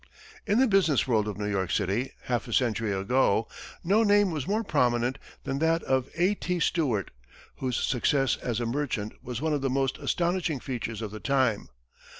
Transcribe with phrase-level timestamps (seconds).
[0.47, 3.47] In the business world of New York City, half a century ago,
[3.83, 6.33] no name was more prominent than that of A.
[6.33, 6.59] T.
[6.59, 7.11] Stewart,
[7.57, 11.69] whose success as a merchant was one of the most astonishing features of the time.